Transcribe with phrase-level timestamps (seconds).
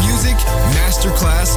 [0.00, 0.36] Music
[0.74, 1.56] Masterclass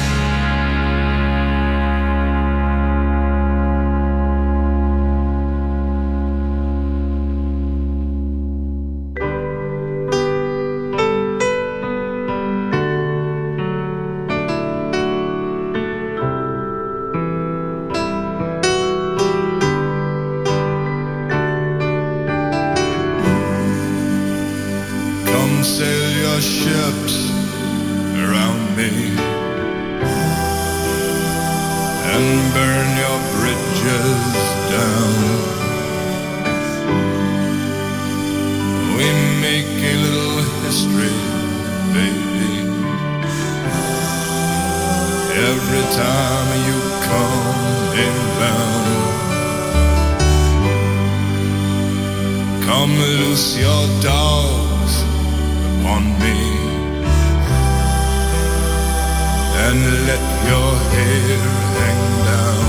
[59.71, 61.37] and let your hair
[61.79, 62.65] hang down.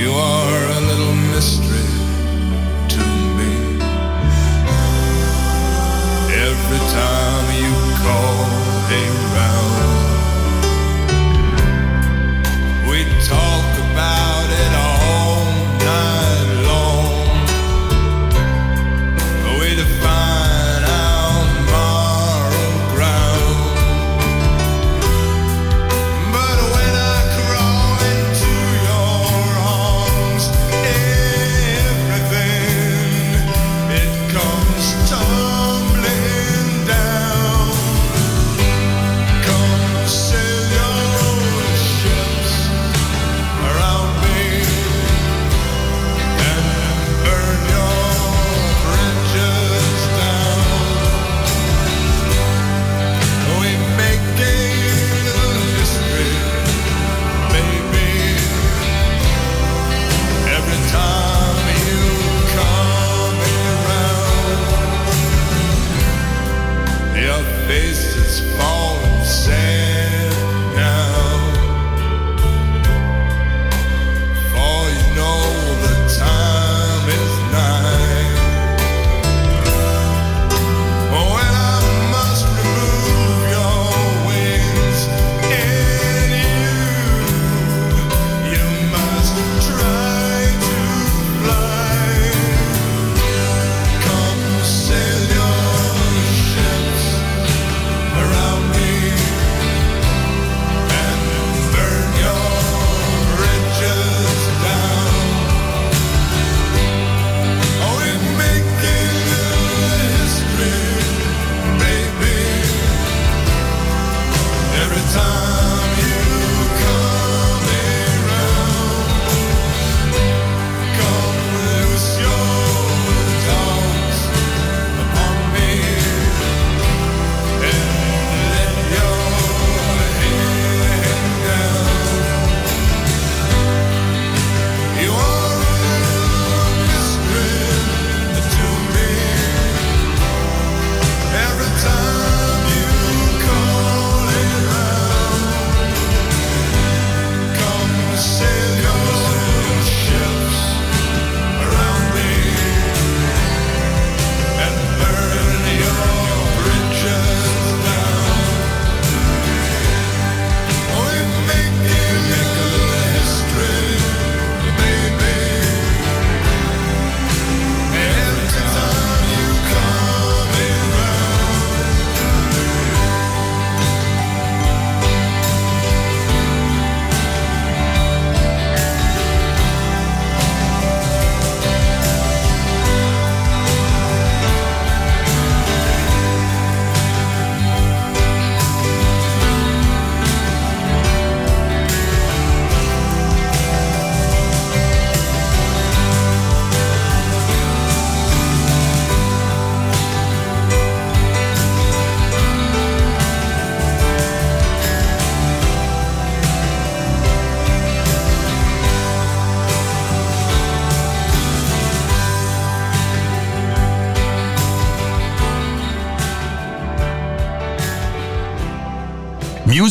[0.00, 1.90] You are a little mystery
[2.94, 3.02] to
[3.36, 3.52] me.
[6.46, 7.27] Every time.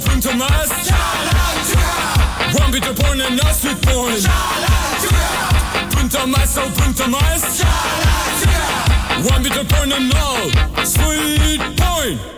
[0.00, 4.12] fırça nas Şalatura One bitte porn and not sweet porn
[9.30, 12.37] One bitte porn and no sweet point.